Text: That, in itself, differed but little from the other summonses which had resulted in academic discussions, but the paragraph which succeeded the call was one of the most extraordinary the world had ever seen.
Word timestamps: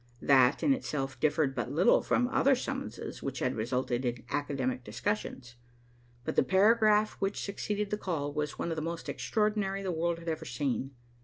That, 0.23 0.63
in 0.63 0.73
itself, 0.73 1.19
differed 1.19 1.53
but 1.53 1.71
little 1.71 2.01
from 2.01 2.25
the 2.25 2.31
other 2.35 2.55
summonses 2.55 3.21
which 3.21 3.37
had 3.37 3.53
resulted 3.55 4.03
in 4.03 4.23
academic 4.31 4.83
discussions, 4.83 5.57
but 6.25 6.35
the 6.35 6.41
paragraph 6.41 7.11
which 7.19 7.43
succeeded 7.45 7.91
the 7.91 7.99
call 7.99 8.33
was 8.33 8.57
one 8.57 8.71
of 8.71 8.75
the 8.77 8.81
most 8.81 9.07
extraordinary 9.09 9.83
the 9.83 9.91
world 9.91 10.17
had 10.17 10.27
ever 10.27 10.43
seen. 10.43 10.95